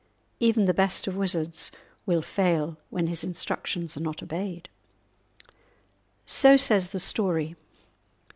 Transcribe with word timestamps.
Even 0.39 0.65
the 0.65 0.73
best 0.73 1.05
of 1.05 1.15
wizards 1.15 1.71
will 2.07 2.23
fail 2.23 2.75
when 2.89 3.05
his 3.05 3.23
instructions 3.23 3.95
are 3.95 3.99
not 3.99 4.23
obeyed. 4.23 4.67
So 6.25 6.57
says 6.57 6.89
the 6.89 6.97
story. 6.97 7.55